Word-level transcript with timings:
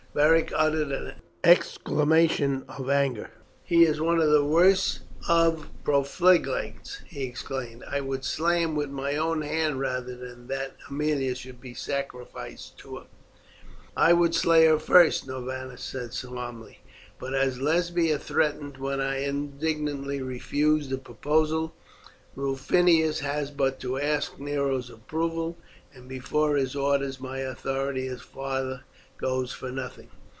Beric 0.13 0.51
uttered 0.53 0.91
an 0.91 1.13
exclamation 1.41 2.65
of 2.67 2.89
anger. 2.89 3.29
"He 3.63 3.83
is 3.85 4.01
one 4.01 4.19
of 4.19 4.29
the 4.29 4.43
worst 4.43 4.99
of 5.29 5.69
profligates," 5.85 6.99
he 7.07 7.23
exclaimed. 7.23 7.85
"I 7.89 8.01
would 8.01 8.25
slay 8.25 8.61
him 8.61 8.75
with 8.75 8.89
my 8.89 9.15
own 9.15 9.41
hand 9.41 9.79
rather 9.79 10.17
than 10.17 10.47
that 10.47 10.73
Aemilia 10.89 11.33
should 11.33 11.61
be 11.61 11.73
sacrificed 11.73 12.77
to 12.79 12.97
him." 12.97 13.03
"And 13.05 13.75
I 13.95 14.11
would 14.11 14.35
slay 14.35 14.65
her 14.65 14.77
first," 14.79 15.27
Norbanus 15.27 15.81
said 15.81 16.11
calmly; 16.29 16.79
"but, 17.17 17.33
as 17.33 17.61
Lesbia 17.61 18.19
threatened 18.19 18.79
when 18.79 18.99
I 18.99 19.19
indignantly 19.21 20.21
refused 20.21 20.89
the 20.89 20.97
proposal, 20.97 21.73
Rufinus 22.35 23.21
has 23.21 23.49
but 23.49 23.79
to 23.79 23.97
ask 23.97 24.37
Nero's 24.39 24.89
approval, 24.89 25.55
and 25.93 26.09
before 26.09 26.57
his 26.57 26.75
orders 26.75 27.21
my 27.21 27.37
authority 27.37 28.07
as 28.07 28.19
a 28.19 28.23
father 28.25 28.81
goes 29.19 29.51
for 29.53 29.69
nothing. 29.71 30.09